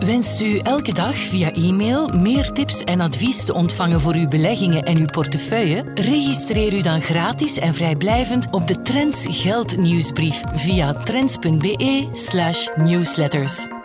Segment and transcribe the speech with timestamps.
[0.00, 4.82] Wenst u elke dag via e-mail meer tips en advies te ontvangen voor uw beleggingen
[4.82, 5.84] en uw portefeuille?
[5.94, 13.79] Registreer u dan gratis en vrijblijvend op de Trends Geld nieuwsbrief via trends.be/newsletters.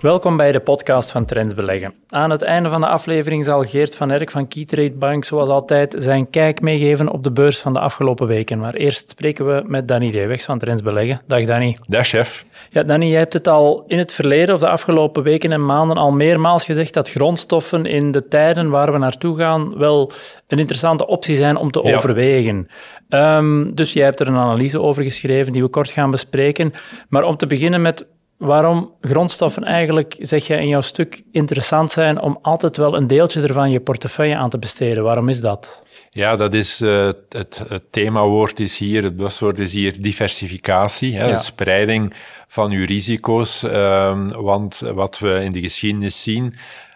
[0.00, 1.94] Welkom bij de podcast van Trends Beleggen.
[2.08, 5.96] Aan het einde van de aflevering zal Geert van Erk van Keytrade Bank zoals altijd
[5.98, 8.58] zijn kijk meegeven op de beurs van de afgelopen weken.
[8.58, 11.20] Maar eerst spreken we met Danny Reewegs van Trends Beleggen.
[11.26, 11.76] Dag Danny.
[11.88, 12.44] Dag chef.
[12.70, 15.96] Ja, Danny, jij hebt het al in het verleden of de afgelopen weken en maanden
[15.96, 20.12] al meermaals gezegd dat grondstoffen in de tijden waar we naartoe gaan wel
[20.46, 22.68] een interessante optie zijn om te overwegen.
[23.08, 26.72] Um, dus jij hebt er een analyse over geschreven die we kort gaan bespreken.
[27.08, 28.06] Maar om te beginnen met
[28.40, 33.42] waarom grondstoffen eigenlijk, zeg jij in jouw stuk, interessant zijn om altijd wel een deeltje
[33.42, 35.02] ervan je portefeuille aan te besteden.
[35.02, 35.82] Waarom is dat?
[36.10, 41.38] Ja, dat is uh, het, het themawoord is hier, het buzzwoord is hier diversificatie, hè,
[41.38, 42.14] spreiding
[42.48, 43.64] van uw risico's.
[43.64, 46.54] Uh, want wat we in de geschiedenis zien,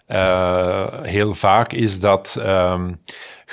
[0.09, 2.93] uh, heel vaak is dat ehm,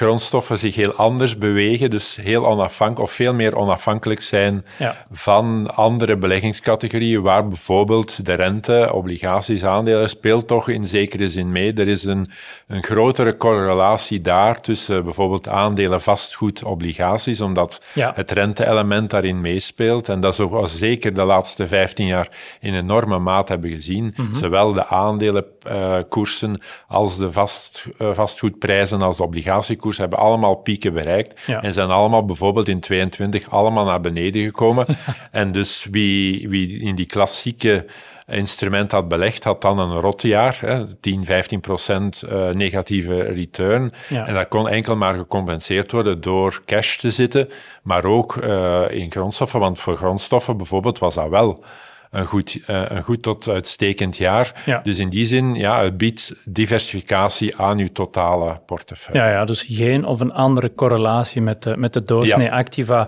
[0.02, 5.06] grondstoffen zich heel anders bewegen, dus heel onafhankelijk of veel meer onafhankelijk zijn ja.
[5.12, 11.74] van andere beleggingscategorieën, waar bijvoorbeeld de rente, obligaties, aandelen speelt toch in zekere zin mee.
[11.74, 12.30] Er is een,
[12.68, 18.12] een grotere correlatie daar tussen bijvoorbeeld aandelen, vastgoed, obligaties, omdat ja.
[18.16, 20.10] het rente-element daarin meespeelt.
[20.10, 22.30] En dat is ook wel zeker de laatste 15 jaar
[22.60, 24.04] in enorme mate hebben gezien.
[24.04, 24.36] Mm -hmm.
[24.36, 31.48] Zowel de aandelenkoersen als de vast, uh, vastgoedprijzen als de obligatiekoersen hebben allemaal pieken bereikt.
[31.62, 34.86] En zijn allemaal bijvoorbeeld in 22 allemaal naar beneden gekomen.
[35.32, 37.86] en dus wie, wie in die klassieke
[38.28, 43.94] instrument had belegd, had dan een rotjaar, hè, 10, 15 procent uh, negatieve return.
[44.10, 44.28] Ja.
[44.28, 47.50] En dat kon enkel maar gecompenseerd worden door cash te zitten,
[47.84, 51.64] maar ook uh, in grondstoffen, want voor grondstoffen bijvoorbeeld was dat wel
[52.12, 54.64] een goed, uh, een goed tot uitstekend jaar.
[54.66, 54.80] Ja.
[54.84, 59.22] Dus in die zin, ja, het biedt diversificatie aan uw totale portefeuille.
[59.22, 62.58] Ja, ja dus geen of een andere correlatie met de, met de doorsnee ja.
[62.58, 63.08] activa.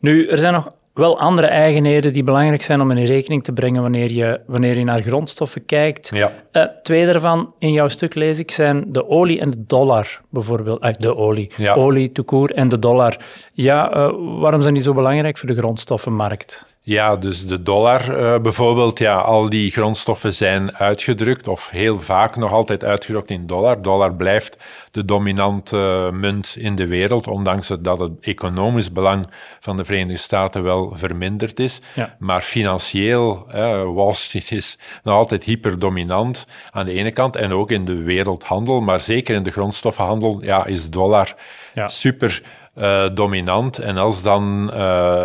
[0.00, 3.82] Nu, er zijn nog wel andere eigenheden die belangrijk zijn om in rekening te brengen
[3.82, 6.10] wanneer je, wanneer je naar grondstoffen kijkt.
[6.14, 6.32] Ja.
[6.52, 10.84] Uh, twee daarvan in jouw stuk lees ik zijn de olie en de dollar, bijvoorbeeld.
[10.84, 11.50] Uh, de olie.
[11.56, 11.74] Ja.
[11.74, 13.16] Olie, toekoer en de dollar.
[13.52, 14.10] Ja, uh,
[14.40, 16.66] waarom zijn die zo belangrijk voor de grondstoffenmarkt?
[16.82, 22.36] Ja, dus de dollar uh, bijvoorbeeld, ja, al die grondstoffen zijn uitgedrukt, of heel vaak
[22.36, 23.82] nog altijd uitgedrukt in dollar.
[23.82, 24.56] Dollar blijft
[24.90, 29.26] de dominante munt in de wereld, ondanks dat het economisch belang
[29.60, 31.80] van de Verenigde Staten wel verminderd is.
[31.94, 32.16] Ja.
[32.18, 37.70] Maar financieel, uh, Wall Street is nog altijd hyperdominant aan de ene kant, en ook
[37.70, 41.34] in de wereldhandel, maar zeker in de grondstoffenhandel, ja, is dollar
[41.72, 41.88] ja.
[41.88, 42.42] super
[43.12, 43.78] dominant.
[43.78, 44.76] En als dan uh,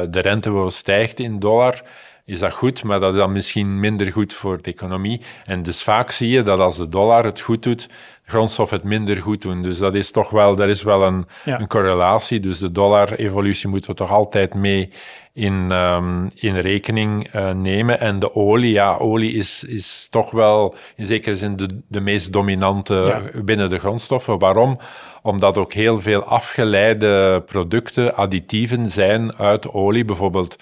[0.09, 1.81] de rente wel stijgt in dollar,
[2.25, 5.21] is dat goed, maar dat is dan misschien minder goed voor de economie.
[5.45, 7.89] En dus vaak zie je dat als de dollar het goed doet,
[8.23, 9.61] grondstof het minder goed doen.
[9.61, 11.59] Dus dat is toch wel, er is wel een, ja.
[11.59, 12.39] een correlatie.
[12.39, 14.89] Dus de dollar-evolutie moeten we toch altijd mee
[15.33, 17.99] in, um, in rekening uh, nemen.
[17.99, 22.33] En de olie, ja, olie is, is toch wel in zekere zin de, de meest
[22.33, 22.93] dominante
[23.33, 23.41] ja.
[23.41, 24.39] binnen de grondstoffen.
[24.39, 24.77] Waarom?
[25.21, 30.55] Omdat ook heel veel afgeleide producten, additieven zijn uit olie, bijvoorbeeld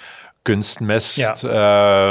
[0.44, 1.36] kunstmest, ja.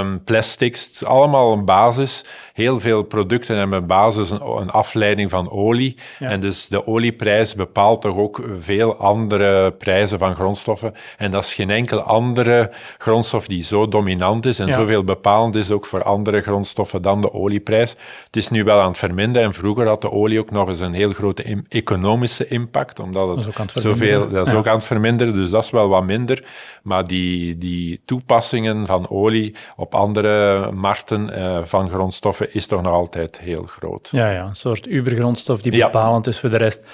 [0.03, 2.25] uh, plastics, allemaal een basis.
[2.53, 5.97] Heel veel producten hebben basis een, een afleiding van olie.
[6.19, 6.29] Ja.
[6.29, 10.95] En dus de olieprijs bepaalt toch ook veel andere prijzen van grondstoffen.
[11.17, 14.75] En dat is geen enkel andere grondstof die zo dominant is en ja.
[14.75, 17.91] zoveel bepalend is ook voor andere grondstoffen dan de olieprijs.
[18.27, 20.81] Het is nu wel aan het verminderen en vroeger had de olie ook nog eens
[20.81, 25.35] een heel grote economische impact, omdat het, het zoveel, dat is ook aan het verminderen,
[25.35, 26.45] dus dat is wel wat minder.
[26.83, 32.93] Maar die, die toepassingen van olie op andere markten uh, van grondstoffen is toch nog
[32.93, 34.09] altijd heel groot.
[34.13, 36.31] Ja, ja een soort ubergrondstof die bepalend ja.
[36.31, 36.87] is voor de rest.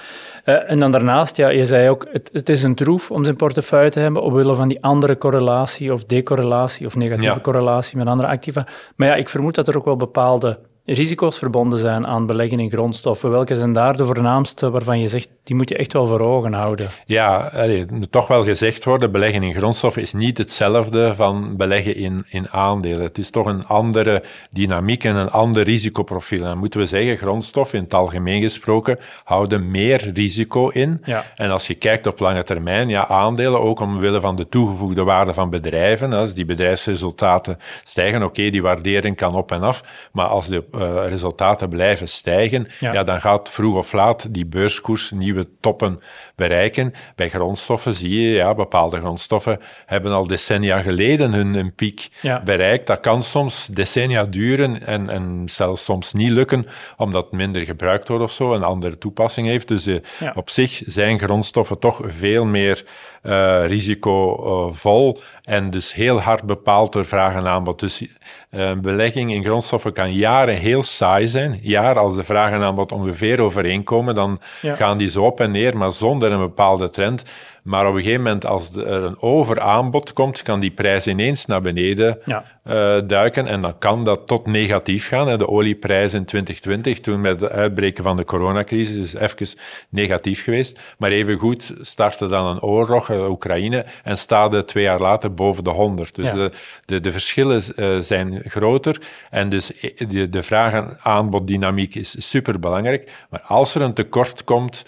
[0.45, 3.35] Uh, en dan daarnaast, ja, je zei ook, het, het, is een troef om zijn
[3.35, 7.41] portefeuille te hebben, omwille van die andere correlatie of decorrelatie of negatieve ja.
[7.41, 8.67] correlatie met andere activa.
[8.95, 12.69] Maar ja, ik vermoed dat er ook wel bepaalde risico's verbonden zijn aan beleggen in
[12.69, 13.31] grondstoffen.
[13.31, 16.53] Welke zijn daar de voornaamste waarvan je zegt, die moet je echt wel voor ogen
[16.53, 16.89] houden.
[17.05, 21.95] Ja, het moet toch wel gezegd worden, beleggen in grondstoffen is niet hetzelfde van beleggen
[21.95, 23.01] in, in aandelen.
[23.01, 26.41] Het is toch een andere dynamiek en een ander risicoprofiel.
[26.41, 31.01] En dan moeten we zeggen, grondstoffen in het algemeen gesproken houden meer risico in.
[31.03, 31.25] Ja.
[31.35, 35.33] En als je kijkt op lange termijn, ja, aandelen, ook omwille van de toegevoegde waarde
[35.33, 40.47] van bedrijven, als die bedrijfsresultaten stijgen, oké, die waardering kan op en af, maar als
[40.47, 42.93] de uh, resultaten blijven stijgen, Ja.
[42.93, 43.03] ja.
[43.03, 45.99] dan gaat vroeg of laat die beurskoers nieuwe toppen
[46.35, 46.93] bereiken.
[47.15, 52.41] Bij grondstoffen zie je, ja, bepaalde grondstoffen hebben al decennia geleden hun, hun piek Ja.
[52.43, 52.87] bereikt.
[52.87, 56.65] Dat kan soms decennia duren en, en zelfs soms niet lukken,
[56.97, 59.67] omdat het minder gebruikt wordt of zo, een andere toepassing heeft.
[59.67, 60.31] Dus eh, Ja.
[60.35, 62.85] op zich zijn grondstoffen toch veel meer
[63.21, 65.19] eh, risicovol
[65.49, 67.79] en dus heel hard bepaald door vraag en aanbod.
[67.79, 68.05] Dus
[68.49, 71.59] eh, belegging in grondstoffen kan jaren heel saai zijn.
[71.61, 74.75] Jaar als de vraag en aanbod ongeveer overeenkomen, dan Ja.
[74.75, 77.23] gaan die zo op en neer, maar zonder een bepaalde trend.
[77.63, 81.61] Maar op een gegeven moment, als er een overaanbod komt, kan die prijs ineens naar
[81.61, 82.43] beneden Ja.
[82.63, 83.47] eh, duiken.
[83.47, 85.27] En dan kan dat tot negatief gaan.
[85.27, 85.37] Hè.
[85.37, 89.59] De olieprijs in 2020, toen met het uitbreken van de coronacrisis, is even
[89.89, 90.79] negatief geweest.
[90.97, 95.69] Maar evengoed startte dan een oorlog, in Oekraïne, en staat twee jaar later boven de
[95.69, 96.15] 100.
[96.15, 96.33] Dus Ja.
[96.35, 96.51] de,
[96.85, 99.01] de, de verschillen eh, zijn groter.
[99.29, 103.11] En dus eh, de, de vraag- en aanboddynamiek is superbelangrijk.
[103.29, 104.85] Maar als er een tekort komt,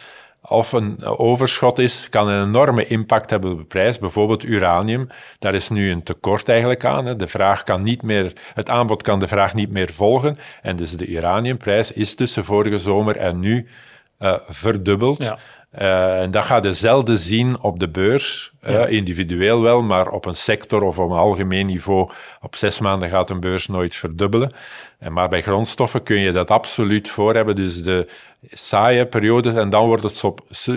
[0.52, 4.00] of een overschot is, kan een enorme impact hebben op de prijs.
[4.00, 5.08] Bijvoorbeeld uranium,
[5.40, 7.06] daar is nu een tekort eigenlijk aan.
[7.06, 7.16] Hè.
[7.16, 10.38] De vraag kan niet meer, het aanbod kan de vraag niet meer volgen.
[10.62, 13.68] En dus de uraniumprijs is tussen vorige zomer en nu
[14.18, 15.24] eh, verdubbeld.
[15.24, 15.38] Ja.
[15.72, 18.86] Eh, en dat ga je zelden zien op de beurs, eh, Ja.
[18.86, 22.10] individueel wel, maar op een sector of op een algemeen niveau,
[22.42, 24.52] op zes maanden gaat een beurs nooit verdubbelen.
[25.00, 27.56] En maar bij grondstoffen kun je dat absoluut voor hebben.
[27.56, 28.08] Dus de
[28.50, 30.24] saaie periodes, en dan wordt het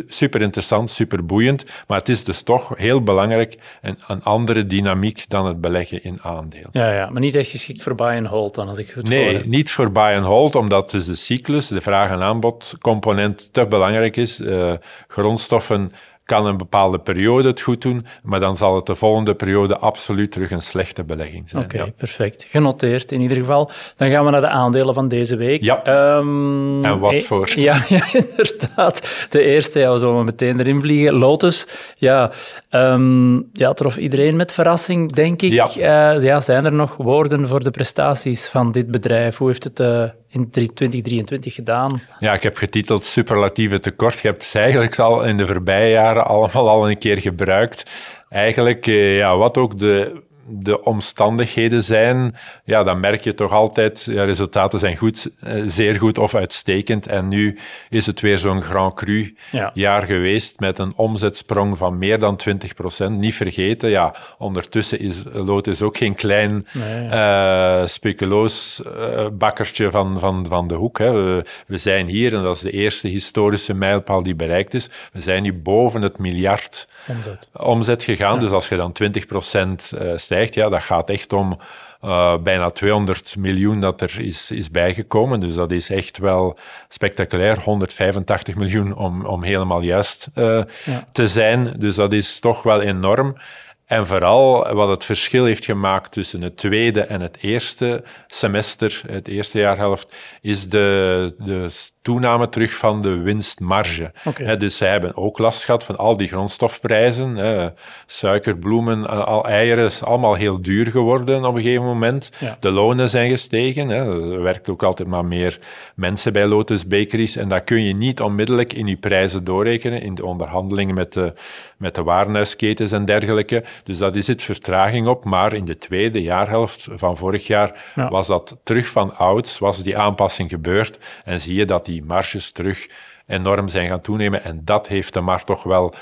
[0.06, 1.64] super interessant, super boeiend.
[1.86, 6.19] Maar het is dus toch heel belangrijk en een andere dynamiek dan het beleggen in
[6.22, 6.69] aandelen.
[6.72, 9.46] Ja, ja, maar niet echt geschikt voor buy and hold dan, als ik goed Nee,
[9.46, 14.16] niet voor buy and hold, omdat dus de cyclus, de vraag- en aanbodcomponent te belangrijk
[14.16, 14.40] is.
[14.40, 14.72] Eh,
[15.08, 15.92] grondstoffen
[16.24, 20.32] kan een bepaalde periode het goed doen, maar dan zal het de volgende periode absoluut
[20.32, 21.64] terug een slechte belegging zijn.
[21.64, 21.86] Oké, Ja.
[21.96, 22.44] perfect.
[22.48, 23.70] Genoteerd in ieder geval.
[23.96, 25.62] Dan gaan we naar de aandelen van deze week.
[25.62, 25.84] Ja.
[25.84, 27.50] Ehm, En wat eh, voor?
[27.56, 29.26] Ja, ja, inderdaad.
[29.30, 31.14] De eerste, ja, we zullen meteen erin vliegen.
[31.14, 31.66] Lotus,
[31.96, 32.30] ja,
[32.70, 35.52] ehm, ja, trof iedereen met verrassing, denk ik.
[35.52, 35.68] Ja.
[36.14, 39.36] Eh, ja, zijn er nog woorden voor de prestaties van dit bedrijf?
[39.36, 40.04] Hoe heeft het eh,
[40.34, 42.00] in 2023 gedaan?
[42.19, 44.20] Ja, ik heb getiteld superlatieve tekort.
[44.20, 47.90] Je hebt het eigenlijk al in de voorbije jaren allemaal al een keer gebruikt.
[48.28, 54.05] Eigenlijk, eh, ja, wat ook de, de omstandigheden zijn, ja, dan merk je toch altijd,
[54.11, 57.06] ja, resultaten zijn goed, eh, zeer goed of uitstekend.
[57.06, 57.58] En nu
[57.91, 59.70] is het weer zo'n Grand Cru Ja.
[59.75, 65.82] jaar geweest met een omzetsprong van meer dan 20% Niet vergeten, ja, ondertussen is Lotus
[65.82, 67.08] ook geen klein Nee.
[67.08, 70.99] eh, speculoos eh, bakkertje van, van, van de hoek.
[70.99, 71.12] Hè.
[71.12, 75.20] We, we zijn hier, en dat is de eerste historische mijlpaal die bereikt is, we
[75.20, 77.49] zijn nu boven het miljard Omzet.
[77.52, 78.38] omzet gegaan.
[78.38, 81.58] Dus als je dan 20% eh, stijgt, ja, dat gaat echt om
[82.00, 85.40] eh, bijna 200 miljoen dat er is, is bijgekomen.
[85.40, 86.58] Dus dat is echt wel
[86.88, 87.60] spectaculair.
[87.60, 91.08] 185 miljoen om, om helemaal juist eh, Ja.
[91.12, 91.75] te zijn.
[91.78, 93.36] Dus dat is toch wel enorm.
[93.84, 99.28] En vooral wat het verschil heeft gemaakt tussen het tweede en het eerste semester, het
[99.28, 101.66] eerste jaarhelft, is de, de
[102.04, 104.12] toename terug van de winstmarge.
[104.58, 107.36] Dus zij hebben ook last gehad van al die grondstofprijzen.
[107.36, 107.68] Hè.
[108.06, 112.31] Suiker, bloemen, eh, al eieren, is allemaal heel duur geworden op een gegeven moment.
[112.38, 112.56] Ja.
[112.60, 113.90] De lonen zijn gestegen.
[113.90, 115.58] Er werkt ook altijd maar meer
[115.94, 117.36] mensen bij Lotus Bakeries.
[117.36, 121.32] En dat kun je niet onmiddellijk in je prijzen doorrekenen, in de onderhandelingen met de,
[121.76, 123.64] met de warenhuisketens en dergelijke.
[123.84, 125.24] Dus dat is het vertraging op.
[125.24, 128.08] Maar in de tweede jaarhelft van vorig jaar Ja.
[128.08, 130.98] was dat terug van ouds, was die aanpassing gebeurd.
[131.24, 132.86] En zie je dat die marges terug
[133.27, 134.43] enorm zijn gaan toenemen.
[134.44, 135.94] En dat heeft de markt toch wel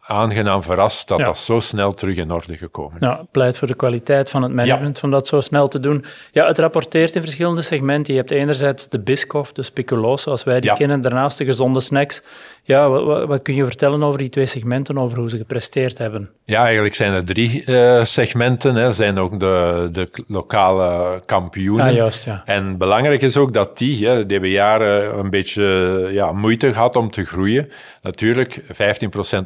[0.00, 1.24] aangenaam verrast, dat Ja.
[1.24, 3.06] dat zo snel terug in orde gekomen is.
[3.06, 6.04] Ja, pleit voor de kwaliteit van het management om dat zo snel te doen.
[6.32, 8.14] Ja, het rapporteert in verschillende segmenten.
[8.14, 10.76] Je hebt enerzijds de Biscoff, de speculoos, zoals wij die Ja.
[10.76, 11.00] kennen.
[11.00, 12.22] Daarnaast de gezonde snacks.
[12.68, 12.88] Ja,
[13.26, 16.30] wat, kun je vertellen over die twee segmenten, over hoe ze gepresteerd hebben?
[16.44, 18.74] Ja, eigenlijk zijn er drie eh, segmenten.
[18.74, 18.86] Hè.
[18.86, 21.86] Er zijn ook de, de lokale kampioenen.
[21.86, 22.42] Ah, juist, ja.
[22.44, 25.64] En belangrijk is ook dat die, hè, die hebben jaren een beetje
[26.12, 27.70] ja, moeite gehad om te groeien.
[28.02, 28.64] Natuurlijk, 15%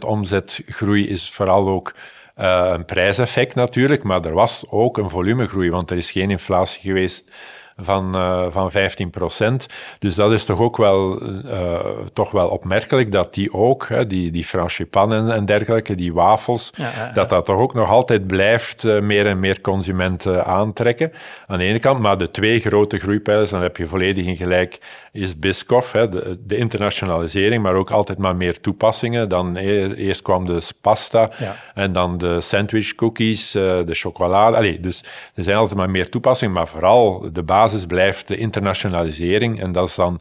[0.07, 1.95] omzetgroei is vooral ook
[2.35, 6.81] eh, een prijseffect natuurlijk, maar er was ook een volumegroei, want er is geen inflatie
[6.81, 7.31] geweest
[7.77, 9.67] van, uh, van 15%
[9.99, 11.79] Dus dat is toch ook wel, uh,
[12.13, 16.71] toch wel opmerkelijk dat die ook, hè, die, die frangipannen en dergelijke, die wafels,
[17.15, 21.13] dat dat toch ook nog altijd blijft uh, meer en meer consumenten aantrekken.
[21.47, 24.81] Aan de ene kant, maar de twee grote groeipijlers, dan heb je volledig in gelijk,
[25.13, 29.29] is Biscoff, hè, de, de, internationalisering, maar ook altijd maar meer toepassingen.
[29.29, 31.31] Dan e eerst kwam de pasta
[31.75, 34.57] en dan de sandwich cookies, de chocolade.
[34.57, 39.61] Allee, dus er zijn altijd maar meer toepassingen, maar vooral de basis blijft de internationalisering.
[39.61, 40.21] En dat is dan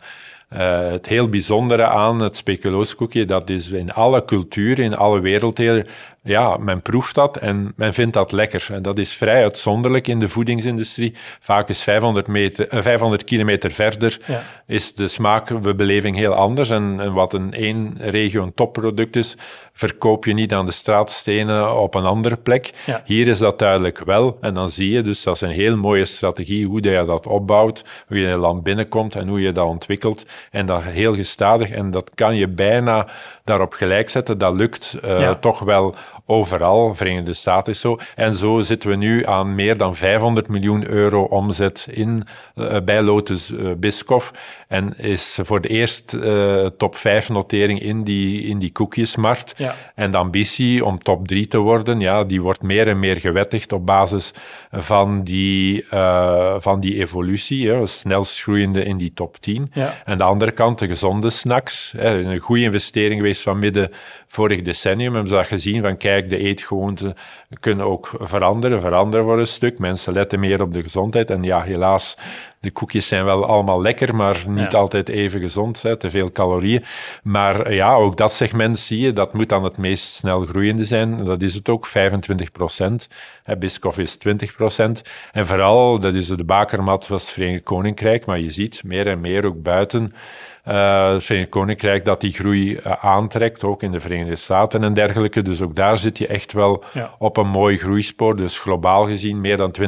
[0.54, 5.88] uh, het heel bijzondere aan het speculooskoekje, dat is in alle culturen, in alle werelddelen,
[6.24, 8.68] ja, men proeft dat en men vindt dat lekker.
[8.72, 11.16] En dat is vrij uitzonderlijk in de voedingsindustrie.
[11.40, 14.20] Vaak is 500, meter, 500 kilometer verder
[14.68, 16.70] is de smaakbeleving heel anders.
[16.70, 19.36] En, en, wat in één regio een topproduct is,
[19.74, 22.74] verkoop je niet aan de straatstenen op een andere plek.
[23.06, 24.38] Hier is dat duidelijk wel.
[24.42, 27.84] En dan zie je dus, dat is een heel mooie strategie, hoe je dat opbouwt,
[28.08, 30.26] hoe je in het land binnenkomt en hoe je dat ontwikkelt.
[30.52, 31.70] En dat heel gestadig.
[31.70, 33.08] En dat kan je bijna
[33.44, 34.38] daarop gelijk zetten.
[34.38, 35.96] Dat lukt uh, toch wel
[36.32, 36.96] overal.
[36.96, 37.98] Verenigde Staten is zo.
[38.16, 42.24] En zo zitten we nu aan meer dan 500 miljoen euro omzet in,
[42.56, 44.32] uh, bij Lotus uh, Biscoff.
[44.68, 49.54] En is voor de eerste uh, top 5 notering in die, in die koekjesmarkt.
[49.58, 49.76] Ja.
[49.96, 53.72] En de ambitie om top 3 te worden, ja, die wordt meer en meer gewettigd
[53.72, 54.34] op basis
[54.72, 55.86] van die,
[56.58, 57.70] van die evolutie.
[57.70, 59.70] Hè, snelst groeiende in die top 10.
[59.74, 59.94] Ja.
[60.06, 61.94] En de andere kant, de gezonde snacks.
[61.98, 63.90] Hè, een goede investering geweest van midden
[64.28, 65.14] vorig decennium.
[65.14, 67.16] Hebben ze dat gezien van kijk, de eetgewoonten
[67.60, 69.80] kunnen ook veranderen, veranderen voor een stuk.
[69.80, 71.30] Mensen letten meer op de gezondheid.
[71.30, 72.18] En ja, helaas,
[72.60, 75.82] de koekjes zijn wel allemaal lekker, maar niet altijd even gezond.
[75.82, 76.84] Hè, te veel calorieën.
[77.24, 81.26] Maar ja, ook dat segment zie je, dat moet dan het meest snel groeiende zijn.
[81.26, 83.08] Dat is het ook, 25 procent.
[83.60, 85.02] Biscoff is 20 procent.
[85.32, 89.22] En vooral, dat is de bakermat was het Verenigd Koninkrijk, maar je ziet meer en
[89.22, 90.14] meer ook buiten
[90.68, 94.94] uh, het Verenigd Koninkrijk dat die groei uh, aantrekt, ook in de Verenigde Staten en
[94.94, 95.42] dergelijke.
[95.42, 97.16] Dus ook daar zit je echt wel ja.
[97.18, 98.36] op een mooi groeispoor.
[98.36, 99.86] Dus globaal gezien meer dan 20%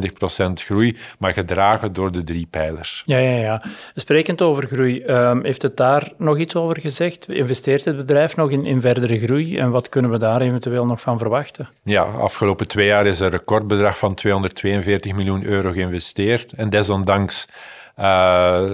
[0.54, 3.04] groei, maar gedragen door de drie pijlers.
[3.06, 3.64] Ja, ja, ja.
[3.96, 7.30] Sprekend over groei, um, heeft het daar nog iets over gezegd?
[7.30, 11.02] Investeert het bedrijf nog in, in verdere groei en wat kunnen we daar eventueel nog
[11.02, 11.70] van verwachten?
[11.84, 17.48] Ja, afgelopen twee jaar is een recordbedrag van 242 miljoen euro geïnvesteerd en desondanks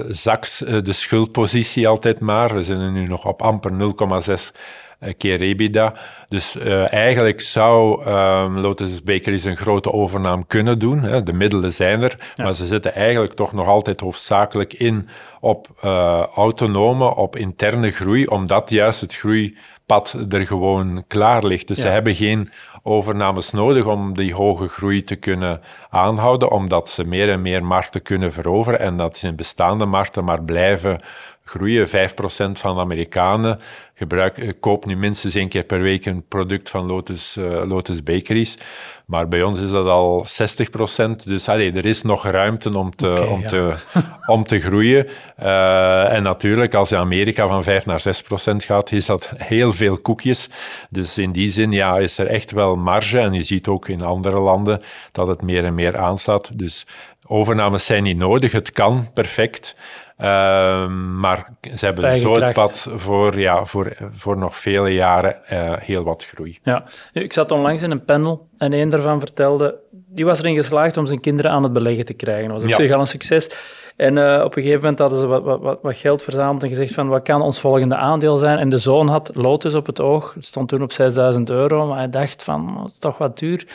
[0.08, 2.56] zakt eh, de schuldpositie altijd maar.
[2.56, 4.56] We zijn nu nog op amper 0,6
[5.00, 5.94] eh, keer EBITDA.
[6.30, 11.04] Dus uh, eigenlijk zou um, Lotus Bakeries een grote overname kunnen doen.
[11.04, 11.24] Hè.
[11.24, 15.10] De middelen zijn er, maar ze zitten eigenlijk toch nog altijd hoofdzakelijk in
[15.40, 21.68] op uh, autonome, op interne groei, omdat juist het groeipad er gewoon klaar ligt.
[21.68, 22.50] Dus ze hebben geen
[22.84, 28.02] overnames nodig om die hoge groei te kunnen aanhouden, omdat ze meer en meer markten
[28.02, 31.02] kunnen veroveren en dat ze in bestaande markten maar blijven
[31.44, 31.88] groeien.
[31.88, 33.60] 5% van de Amerikanen
[34.00, 38.04] gebruik, eh, koopt nu minstens één keer per week een product van Lotus, uh, Lotus
[38.04, 38.58] Bakeries.
[39.06, 41.26] Maar bij ons is dat al 60 procent.
[41.26, 43.48] Dus allee, er is nog ruimte om te, okay, om ja.
[43.48, 43.74] te,
[44.36, 45.08] om te groeien.
[45.40, 49.74] Uh, en natuurlijk, als je Amerika van 5 naar 6 procent gaat, is dat heel
[49.74, 50.50] veel koekjes.
[50.90, 53.20] Dus in die zin ja, is er echt wel marge.
[53.20, 54.82] En je ziet ook in andere landen
[55.12, 56.58] dat het meer en meer aanslaat.
[56.58, 56.86] Dus
[57.28, 58.52] overnames zijn niet nodig.
[58.52, 59.76] Het kan perfect.
[60.22, 60.88] Uh,
[61.20, 66.04] maar ze hebben zo het pad voor, ja, voor, voor nog vele jaren uh, heel
[66.04, 66.60] wat groei.
[66.64, 66.84] Ja,
[67.14, 71.06] ik zat onlangs in een panel en een daarvan vertelde, die was erin geslaagd om
[71.06, 72.44] zijn kinderen aan het beleggen te krijgen.
[72.44, 72.76] Dat was op ja.
[72.76, 73.50] zich al een succes.
[74.00, 76.94] En uh, op een gegeven moment hadden ze wat, wat, wat, geld verzameld en gezegd
[76.94, 78.58] van wat kan ons volgende aandeel zijn.
[78.58, 81.98] En de zoon had Lotus op het oog, het stond toen op 6000 euro, maar
[81.98, 83.68] hij dacht van, dat is toch wat duur.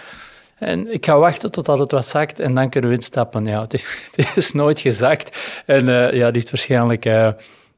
[0.59, 3.45] En ik ga wachten totdat het wat zakt en dan kunnen we instappen.
[3.45, 3.75] Ja, het,
[4.37, 5.62] is, nooit gezakt.
[5.66, 7.28] En uh, ja, die heeft waarschijnlijk uh,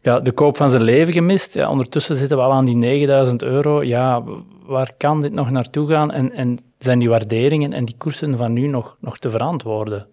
[0.00, 1.54] ja, de koop van zijn leven gemist.
[1.54, 3.82] Ja, ondertussen zitten we al aan die 9000 euro.
[3.82, 4.22] Ja,
[4.66, 6.12] waar kan dit nog naartoe gaan?
[6.12, 10.06] En, en zijn die waarderingen en die koersen van nu nog, nog te verantwoorden?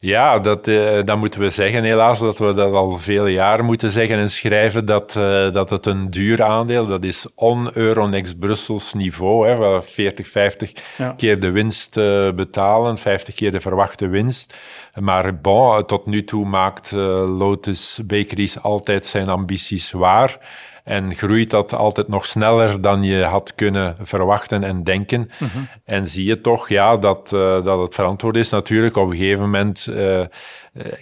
[0.00, 3.90] Ja, dat, uh, dat moeten we zeggen helaas, dat we dat al vele jaren moeten
[3.90, 9.48] zeggen en schrijven, dat, uh, dat het een duur aandeel, dat is on-Euronext Brussels niveau,
[9.48, 11.14] hè, 40, 50 ja.
[11.16, 14.54] keer de winst uh, betalen, 50 keer de verwachte winst.
[15.00, 20.38] Maar bon, tot nu toe maakt Lotus Bakeries altijd zijn ambities waar.
[20.84, 25.30] En groeit dat altijd nog sneller dan je had kunnen verwachten en denken.
[25.38, 25.58] Mhm.
[25.84, 28.50] En zie je toch ja, dat, uh, dat het verantwoord is.
[28.50, 30.20] Natuurlijk, op een gegeven moment uh,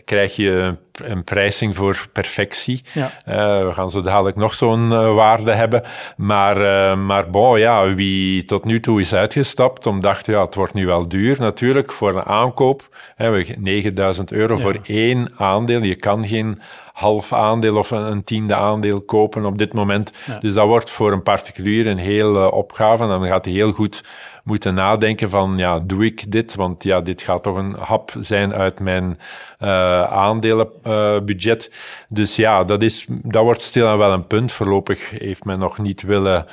[0.04, 2.84] krijg je een prijzing voor perfectie.
[2.92, 3.12] Ja.
[3.28, 5.82] Uh, we gaan zo dadelijk nog zo'n waarde hebben.
[6.16, 10.86] Maar, maar bon, ja, wie tot nu toe is uitgestapt, omdat ja, het wordt nu
[10.86, 12.88] wel duur natuurlijk voor een aankoop.
[13.16, 15.82] Hè, 9000 euro voor één aandeel.
[15.82, 16.60] Je kan geen
[16.92, 20.12] half aandeel of een, tiende aandeel kopen op dit moment.
[20.40, 23.02] Dus dat wordt voor een particulier een heel opgave.
[23.02, 24.02] En dan gaat hij heel goed
[24.44, 26.54] moeten nadenken van, ja, doe ik dit?
[26.54, 29.18] Want ja, dit gaat toch een hap zijn uit mijn
[29.61, 31.68] uh, aandelenbudget.
[31.70, 31.76] Uh,
[32.08, 34.52] dus ja, dat, is, dat wordt stil wel een punt.
[34.52, 36.46] Voorlopig heeft men nog niet willen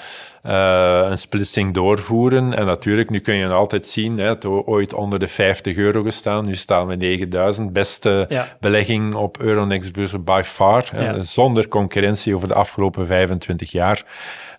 [0.46, 2.54] uh, een splitsing doorvoeren.
[2.54, 6.46] En natuurlijk, nu kun je altijd zien, hè, het ooit onder de 50 euro gestaan,
[6.46, 7.74] nu staan we 9000.
[7.74, 8.48] Beste ja.
[8.60, 11.22] belegging op Euronext by far, ja.
[11.22, 14.04] zonder concurrentie over de afgelopen 25 jaar.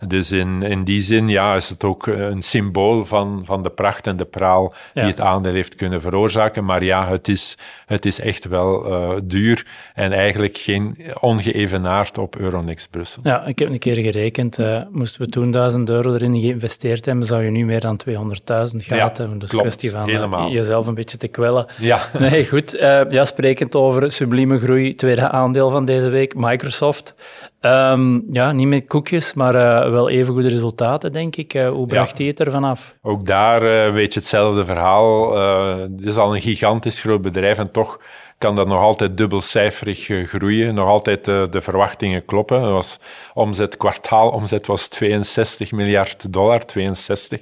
[0.07, 4.07] Dus in, in die zin ja, is het ook een symbool van, van de pracht
[4.07, 6.65] en de praal die het aandeel heeft kunnen veroorzaken.
[6.65, 12.37] Maar ja, het is, het is echt wel uh, duur en eigenlijk geen ongeëvenaard op
[12.37, 13.23] Euronext Brussel.
[13.25, 17.27] Ja, ik heb een keer gerekend, uh, moesten we toen 1000 euro erin geïnvesteerd hebben,
[17.27, 18.15] zou je nu meer dan 200.000
[18.45, 19.39] gehad ja, hebben.
[19.39, 21.67] Dus klopt, kwestie van uh, jezelf een beetje te kwellen.
[21.79, 22.01] Ja.
[22.19, 22.77] Nee, goed.
[23.09, 27.15] ja, sprekend over sublieme groei, tweede aandeel van deze week, Microsoft.
[27.61, 31.55] Um, ja, niet met koekjes, maar uh, wel even goede resultaten, denk ik.
[31.55, 32.95] Uh, hoe bracht hij het ervan af?
[33.03, 35.33] Ook daar uh, weet je hetzelfde verhaal.
[35.79, 38.01] het is al een gigantisch groot bedrijf en toch
[38.39, 40.75] kan dat nog altijd dubbelcijferig groeien.
[40.75, 42.73] Nog altijd de verwachtingen kloppen.
[42.73, 42.99] Was
[43.35, 47.41] omzet, kwartaalomzet was 62 miljard dollar, 62.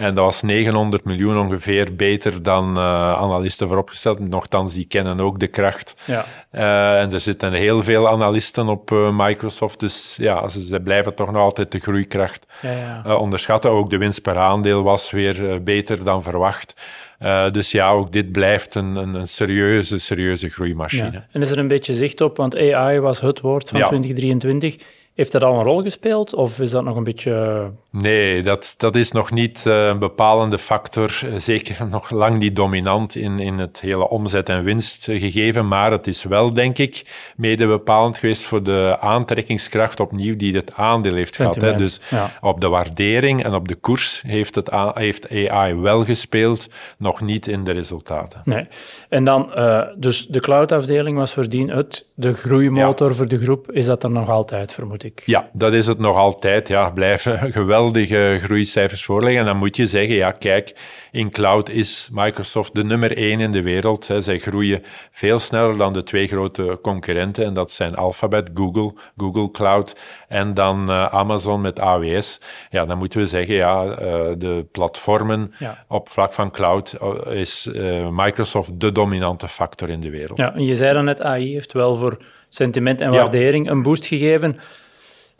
[0.00, 4.18] En dat was 900 miljoen ongeveer beter dan uh, analisten vooropgesteld.
[4.18, 5.94] Nochtans, die kennen ook de kracht.
[6.04, 6.26] Ja.
[6.52, 9.80] Uh, en er zitten heel veel analisten op uh, Microsoft.
[9.80, 13.16] Dus ja, ze, ze, blijven toch nog altijd de groeikracht ja, ja.
[13.16, 13.70] onderschatten.
[13.70, 16.74] Ook de winst per aandeel was weer beter dan verwacht.
[17.22, 21.10] Uh, dus ja, ook dit blijft een, een, een serieuze, serieuze groeimachine.
[21.12, 21.26] Ja.
[21.32, 24.76] En is er een beetje zicht op, want AI was het woord van 2023.
[25.20, 27.70] Heeft dat al een rol gespeeld of is dat nog een beetje...
[27.90, 31.20] Nee, dat, dat is nog niet uh, een bepalende factor.
[31.24, 35.68] Eh, zeker nog lang niet dominant in, in het hele omzet- en winstgegeven.
[35.68, 37.04] Maar het is wel, denk ik,
[37.36, 41.60] mede bepalend geweest voor de aantrekkingskracht opnieuw die het aandeel heeft gehad.
[41.60, 41.74] Hè.
[41.74, 42.32] Dus ja.
[42.40, 47.46] op de waardering en op de koers heeft, het, heeft AI wel gespeeld, nog niet
[47.46, 48.40] in de resultaten.
[48.44, 48.66] Nee.
[49.08, 53.14] En dan, uh, dus de cloudafdeling was voordien het, de groeimotor ja.
[53.14, 53.72] voor de groep.
[53.72, 55.09] Is dat er nog altijd, vermoed ik?
[55.24, 56.68] Ja, dat is het nog altijd.
[56.68, 59.40] Ja, blijven geweldige groeicijfers voorleggen.
[59.40, 60.74] En dan moet je zeggen, ja, kijk,
[61.10, 64.08] in cloud is Microsoft de nummer één in de wereld.
[64.08, 64.20] Hè.
[64.20, 67.44] Zij groeien veel sneller dan de twee grote concurrenten.
[67.44, 69.96] En dat zijn Alphabet, Google, Google Cloud
[70.28, 72.40] en dan uh, Amazon met AWS.
[72.70, 73.94] Ja, dan moeten we zeggen, ja, uh,
[74.38, 75.84] de platformen ja.
[75.88, 77.68] op vlak van cloud uh, is
[78.10, 80.38] Microsoft de dominante factor in de wereld.
[80.38, 83.70] Ja, en je zei dan net, AI heeft wel voor sentiment en waardering ja.
[83.70, 84.58] een boost gegeven.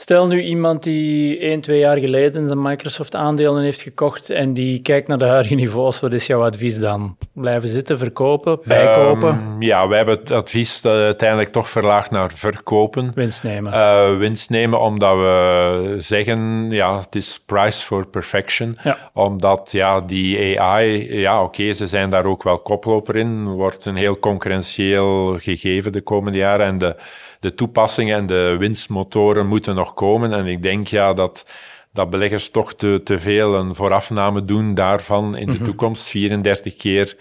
[0.01, 5.09] Stel nu iemand die één, twee jaar geleden de Microsoft-aandelen heeft gekocht en die kijkt
[5.09, 7.17] naar de huidige niveaus, wat is jouw advies dan?
[7.33, 9.29] Blijven zitten, verkopen, bijkopen?
[9.29, 13.13] Um, ja, wij hebben het advies uiteindelijk toch verlaagd naar verkopen.
[13.15, 13.73] Winst nemen.
[13.73, 18.79] Uh, winst nemen, omdat we zeggen, ja, het is price for perfection.
[18.83, 19.11] Ja.
[19.15, 23.49] Omdat, ja, die AI, ja, oké, okay, ze zijn daar ook wel koploper in.
[23.49, 26.97] Wordt een heel concurrentieel gegeven de komende jaren en de
[27.41, 30.33] de toepassingen en de winstmotoren moeten nog komen.
[30.33, 31.45] En ik denk ja, dat,
[31.93, 36.09] dat beleggers toch te, te veel een voorafname doen daarvan in de mm toekomst.
[36.09, 37.17] 34 keer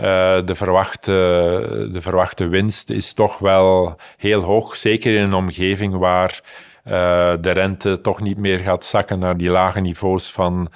[0.00, 0.04] uh,
[0.44, 1.10] de, verwachte,
[1.92, 4.76] de verwachte winst is toch wel heel hoog.
[4.76, 6.40] Zeker in een omgeving waar
[6.86, 6.92] uh,
[7.40, 10.70] de rente toch niet meer gaat zakken naar die lage niveaus van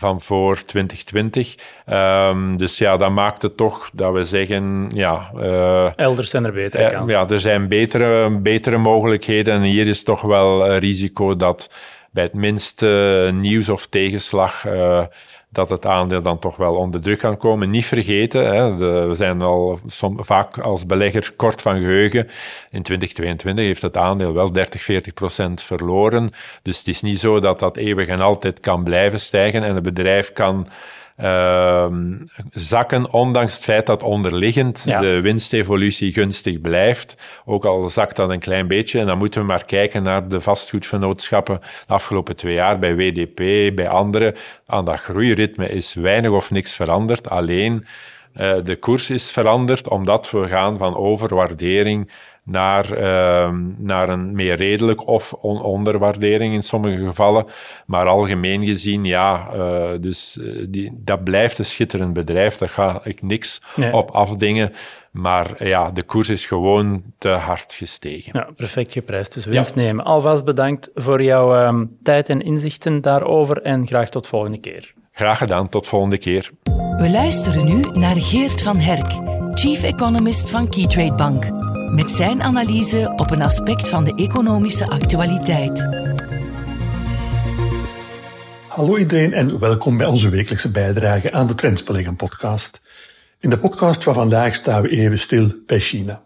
[0.00, 1.54] van voor 2020.
[1.86, 5.30] Um, ehm, dus ja, dat maakt het toch dat we zeggen, ja...
[5.36, 10.02] Uh, Elders zijn er betere uh, Ja, er zijn betere, betere mogelijkheden en hier is
[10.02, 11.70] toch wel een risico dat
[12.10, 15.04] bij het minste nieuws of tegenslag uh,
[15.48, 17.70] dat het aandeel dan toch wel onder druk kan komen.
[17.70, 19.78] Niet vergeten, hè, we zijn al
[20.16, 22.28] vaak als belegger kort van geheugen.
[22.70, 26.30] In 2022 heeft het aandeel wel 30, 40 procent verloren.
[26.62, 29.84] Dus het is niet zo dat dat eeuwig en altijd kan blijven stijgen en het
[29.84, 30.68] bedrijf kan
[31.22, 31.86] uh,
[32.52, 37.16] zakken, ondanks het feit dat onderliggend de winstevolutie gunstig blijft.
[37.44, 39.00] Ook al zakt dat een klein beetje.
[39.00, 43.36] En dan moeten we maar kijken naar de vastgoedvernootschappen de afgelopen twee jaar bij WDP,
[43.74, 44.34] bij anderen.
[44.66, 47.28] Aan dat groeiritme is weinig of niks veranderd.
[47.30, 47.86] Alleen
[48.36, 52.10] uh, de koers is veranderd omdat we gaan van overwaardering
[52.50, 57.46] naar, ehm, naar een meer redelijk of onderwaardering in sommige gevallen.
[57.86, 62.56] Maar algemeen gezien, ja, uh, dus die, dat blijft een schitterend bedrijf.
[62.56, 64.72] Daar ga ik niks op afdingen.
[65.10, 68.30] Maar ja, de koers is gewoon te hard gestegen.
[68.34, 69.34] Ja, perfect geprijsd.
[69.34, 70.04] Dus winst nemen.
[70.04, 74.92] Alvast bedankt voor jouw ehm, tijd en inzichten daarover en graag tot volgende keer.
[75.12, 76.50] Graag gedaan, tot volgende keer.
[76.98, 79.12] We luisteren nu naar Geert van Herk,
[79.54, 81.44] Chief Economist van Keytrade Bank,
[81.90, 85.88] met zijn analyse op een aspect van de economische actualiteit.
[88.66, 92.80] Hallo iedereen en welkom bij onze wekelijkse bijdrage aan de Trendsbeleggen podcast.
[93.40, 96.22] In de podcast van vandaag staan we even stil bij China.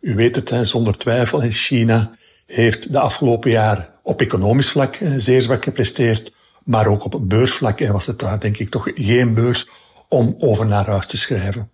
[0.00, 5.42] U weet het, zonder twijfel, China heeft de afgelopen jaren op economisch vlak eh, zeer
[5.42, 6.32] zwak gepresteerd,
[6.64, 9.68] maar ook op beursvlak was het daar denk ik toch geen beurs
[10.08, 11.73] om over naar huis te schrijven.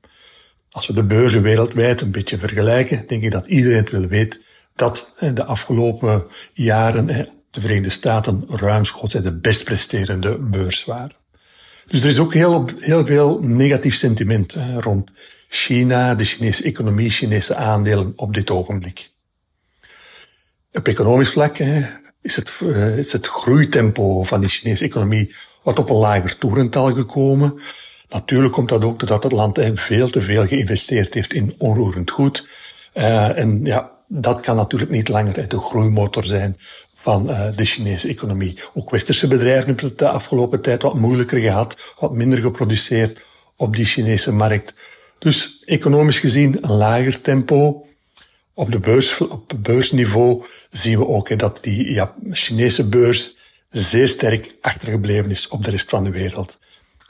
[0.70, 4.40] Als we de beurzen wereldwijd een beetje vergelijken, denk ik dat iedereen het wil weten
[4.74, 7.06] dat de afgelopen jaren
[7.50, 11.16] de Verenigde Staten ruimschoots de best presterende beurs waren.
[11.86, 15.10] Dus er is ook heel, heel veel negatief sentiment rond
[15.48, 19.10] China, de Chinese economie, Chinese aandelen op dit ogenblik.
[20.72, 21.58] Op economisch vlak
[22.22, 26.94] is het, uh, is het groeitempo van de Chinese economie wat op een lager toerental
[26.94, 27.60] gekomen.
[28.10, 32.48] Natuurlijk komt dat ook doordat het land veel te veel geïnvesteerd heeft in onroerend goed.
[32.94, 36.56] Uh, en ja, dat kan natuurlijk niet langer de groeimotor zijn
[36.94, 38.58] van uh, de Chinese economie.
[38.74, 43.20] Ook westerse bedrijven hebben het de afgelopen tijd wat moeilijker gehad, wat minder geproduceerd
[43.56, 44.74] op die Chinese markt.
[45.18, 47.86] Dus economisch gezien een lager tempo.
[48.54, 53.36] Op, de beurs, op beursniveau zien we ook dat die ja, Chinese beurs
[53.70, 56.58] zeer sterk achtergebleven is op de rest van de wereld.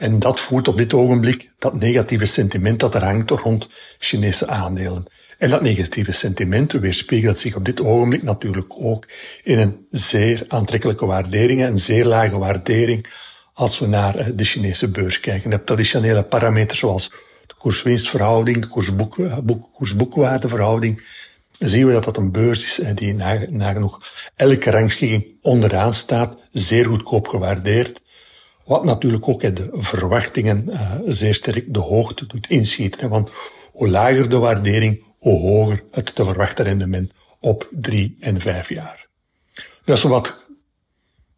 [0.00, 5.04] En dat voert op dit ogenblik dat negatieve sentiment dat er hangt rond Chinese aandelen.
[5.38, 9.06] En dat negatieve sentiment weerspiegelt zich op dit ogenblik natuurlijk ook
[9.42, 13.06] in een zeer aantrekkelijke waardering, een zeer lage waardering
[13.52, 15.50] als we naar eh, de Chinese beurs kijken.
[15.50, 17.08] De traditionele parameters zoals
[17.46, 19.38] de koerswinstverhouding, koersboek, eh,
[19.72, 21.02] koersboekwaardeverhouding,
[21.58, 23.14] zien we dat dat een beurs is eh, die
[23.48, 24.00] nagenoeg
[24.36, 28.00] elke rangschikking onderaan staat, zeer goedkoop gewaardeerd.
[28.70, 33.08] Wat natuurlijk ook de verwachtingen uh, zeer sterk de hoogte doet inschieten.
[33.08, 33.30] Want
[33.72, 39.06] hoe lager de waardering, hoe hoger het te verwachten rendement op drie en vijf jaar.
[39.84, 40.46] Dus wat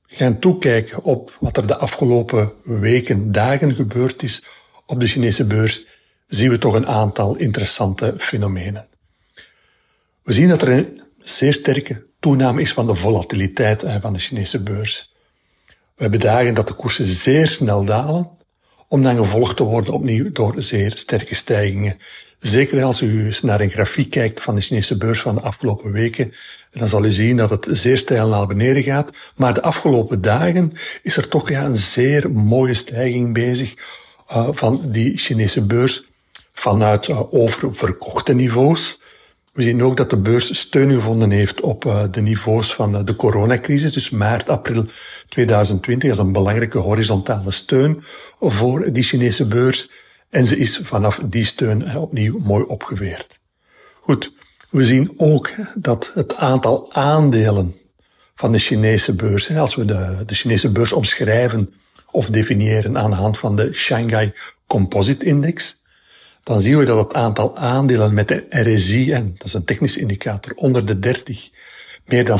[0.07, 4.45] gaan toekijken op wat er de afgelopen weken, dagen gebeurd is
[4.87, 5.87] op de Chinese beurs,
[6.27, 8.88] zien we toch een aantal interessante fenomenen.
[10.23, 14.62] We zien dat er een zeer sterke toename is van de volatiliteit van de Chinese
[14.62, 15.12] beurs.
[16.03, 18.31] We bedagen dat de koersen zeer snel dalen,
[18.88, 21.99] om dan gevolgd te worden opnieuw door zeer sterke stijgingen.
[22.41, 25.93] Zeker als u eens naar een grafiek kijkt van de Chinese beurs van de afgelopen
[25.93, 26.33] weken,
[26.73, 29.11] dan zal u zien dat het zeer stijl naar beneden gaat.
[29.37, 33.75] Maar de afgelopen dagen is er toch ja, een zeer mooie stijging bezig
[34.31, 36.05] uh, van die Chinese beurs
[36.53, 39.01] vanuit uh, oververkochte niveaus.
[39.53, 43.17] We zien ook dat de beurs steun gevonden heeft op uh, de niveaus van de
[43.17, 44.87] coronacrisis, dus maart, april
[45.29, 48.05] 2020 is een belangrijke horizontale steun
[48.41, 49.91] voor die Chinese beurs.
[50.31, 53.41] En ze is vanaf die steun opnieuw mooi opgeweerd.
[54.01, 54.33] Goed,
[54.71, 57.77] we zien ook dat het aantal aandelen
[58.35, 61.75] van de Chinese beurs, als we de, de Chinese beurs omschrijven
[62.11, 64.33] of definiëren aan de hand van de Shanghai
[64.67, 65.82] Composite Index,
[66.42, 70.00] dan zien we dat het aantal aandelen met de RSI, en dat is een technische
[70.00, 71.50] indicator, onder de 30,
[72.05, 72.38] meer dan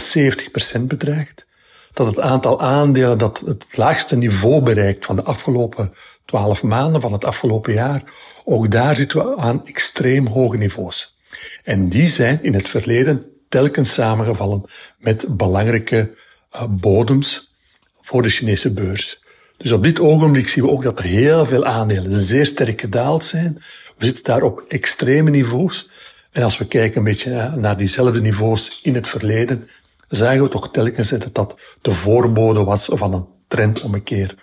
[0.79, 1.47] 70% bedraagt
[1.93, 5.93] dat het aantal aandelen dat het laagste niveau bereikt van de afgelopen
[6.25, 8.03] twaalf maanden van het afgelopen jaar,
[8.45, 11.17] ook daar zitten we aan extreem hoge niveaus.
[11.65, 14.65] En die zijn in het verleden telkens samengevallen
[14.99, 16.11] met belangrijke
[16.55, 17.53] uh, bodems
[18.01, 19.21] voor de Chinese beurs.
[19.57, 23.25] Dus op dit ogenblik zien we ook dat er heel veel aandelen zeer sterk gedaald
[23.25, 23.63] zijn.
[24.03, 25.91] We zitten daar op extreme niveaus.
[26.31, 29.69] En als we kijken een beetje naar diezelfde niveaus in het verleden,
[30.09, 34.35] zagen we toch telkens dat dat de voorbode was van een trendommekeer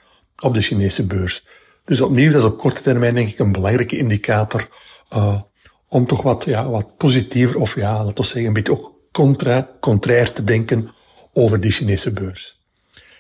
[0.42, 1.46] op de Chinese beurs.
[1.86, 4.68] Dus opnieuw, dat is op korte termijn denk ik een belangrijke indicator
[5.14, 5.42] uh,
[5.88, 9.70] om toch wat, ja, wat positiever of ja, laten we zeggen een beetje ook contra,
[9.80, 10.90] contrair te denken
[11.34, 12.60] over die Chinese beurs.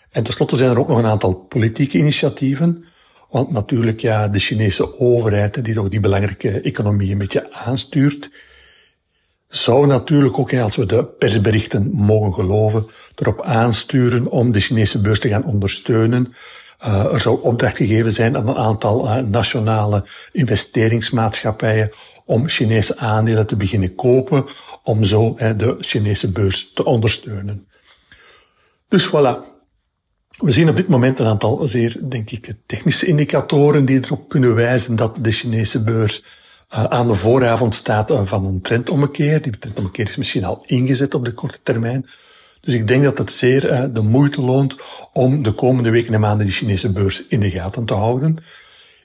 [0.09, 2.85] En tenslotte zijn er ook nog een aantal politieke initiatieven.
[3.29, 8.29] Want natuurlijk, ja, de Chinese overheid, die toch die belangrijke economie een beetje aanstuurt,
[9.47, 15.19] zou natuurlijk ook, als we de persberichten mogen geloven, erop aansturen om de Chinese beurs
[15.19, 16.33] te gaan ondersteunen
[16.87, 21.91] er zou opdracht gegeven zijn aan een aantal nationale investeringsmaatschappijen
[22.25, 24.45] om Chinese aandelen te beginnen kopen,
[24.83, 27.67] om zo de Chinese beurs te ondersteunen.
[28.87, 29.58] Dus voilà,
[30.39, 34.55] we zien op dit moment een aantal zeer, denk ik, technische indicatoren die erop kunnen
[34.55, 36.23] wijzen dat de Chinese beurs
[36.73, 39.41] uh, aan de vooravond staat uh, van een trendommekeer.
[39.41, 42.05] Die trendommekeer is misschien al ingezet op de korte termijn.
[42.61, 44.75] Dus ik denk dat het zeer uh, de moeite loont
[45.13, 48.37] om de komende weken en maanden die Chinese beurs in de gaten te houden.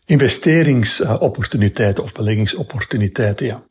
[0.04, 3.62] Investeringsopportuniteiten of beleggingsopportuniteiten, ja.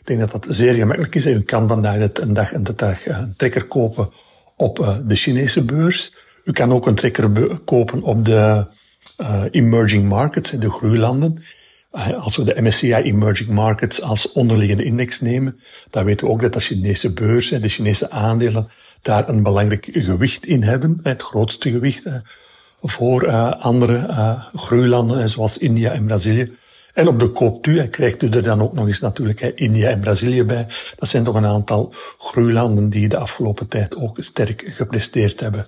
[0.00, 1.26] Ik denk dat dat zeer gemakkelijk is.
[1.26, 4.10] U kan vandaag een dag en de dag een trekker kopen
[4.56, 6.12] op de Chinese beurs.
[6.44, 8.66] U kan ook een trekker kopen op de
[9.20, 11.42] uh, emerging markets, de groeilanden.
[11.92, 16.40] Uh, als we de MSCI Emerging Markets als onderliggende index nemen, dan weten we ook
[16.40, 18.68] dat de Chinese beurzen, de Chinese aandelen,
[19.02, 22.02] daar een belangrijk gewicht in hebben, het grootste gewicht
[22.82, 24.06] voor andere
[24.54, 26.52] groeilanden zoals India en Brazilië.
[26.94, 30.00] En op de koop u krijgt u er dan ook nog eens natuurlijk India en
[30.00, 30.66] Brazilië bij.
[30.96, 35.66] Dat zijn toch een aantal groeilanden die de afgelopen tijd ook sterk gepresteerd hebben.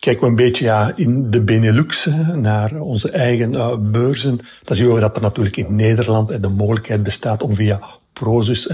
[0.00, 4.92] Kijken we een beetje ja, in de Benelux naar onze eigen uh, beurzen, dan zien
[4.92, 7.80] we dat er natuurlijk in Nederland de mogelijkheid bestaat om via
[8.12, 8.70] Prozus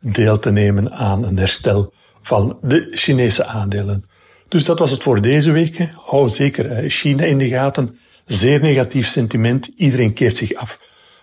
[0.00, 4.04] deel te nemen aan een herstel van de Chinese aandelen.
[4.48, 5.88] Dus dat was het voor deze week.
[6.06, 7.98] Hou zeker uh, China in de gaten.
[8.26, 9.70] Zeer negatief sentiment.
[9.76, 10.78] Iedereen keert zich af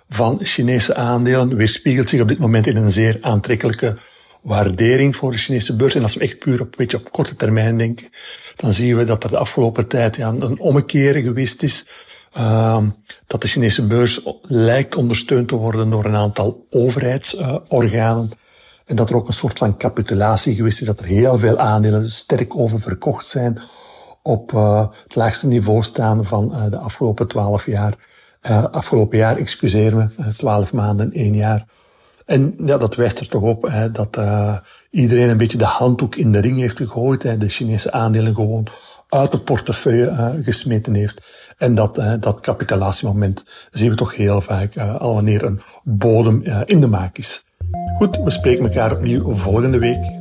[0.09, 1.55] van Chinese aandelen.
[1.55, 3.97] Weerspiegelt zich op dit moment in een zeer aantrekkelijke
[4.41, 5.95] waardering voor de Chinese beurs.
[5.95, 8.09] En als we echt puur op, beetje op korte termijn denken,
[8.55, 11.87] dan zien we dat er de afgelopen tijd ja, een ommekeer geweest is.
[12.37, 12.81] Uh,
[13.27, 18.31] dat de Chinese beurs lijkt ondersteund te worden door een aantal overheidsorganen.
[18.85, 22.11] en dat er ook een soort van capitulatie geweest is, dat er heel veel aandelen
[22.11, 23.59] sterk oververkocht zijn,
[24.23, 27.95] op uh, het laagste niveau staan van uh, de afgelopen twaalf jaar.
[28.49, 31.65] Uh, afgelopen jaar, excuseer me, twaalf maanden, één jaar.
[32.29, 34.57] En ja, dat wijst er toch op hè, dat uh,
[34.89, 37.23] iedereen een beetje de handdoek in de ring heeft gegooid.
[37.23, 38.67] Hè, de Chinese aandelen gewoon
[39.09, 41.21] uit de portefeuille uh, gesmeten heeft.
[41.57, 46.79] En dat, uh, dat capitalatiemoment zien we toch heel vaak al wanneer een bodem in
[46.79, 47.43] de maak is.
[47.97, 50.18] Goed, we spreken elkaar opnieuw volgende week.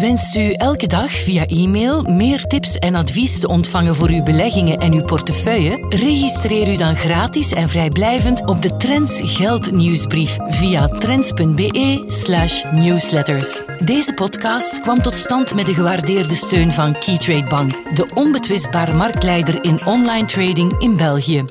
[0.00, 4.78] Wenst u elke dag via e-mail meer tips en advies te ontvangen voor uw beleggingen
[4.78, 5.86] en uw portefeuille?
[5.88, 13.62] Registreer u dan gratis en vrijblijvend op de Trends Geld nieuwsbrief via trends.be/slash newsletters.
[13.84, 19.64] Deze podcast kwam tot stand met de gewaardeerde steun van Keytrade Bank, de onbetwistbare marktleider
[19.64, 21.44] in online trading in België.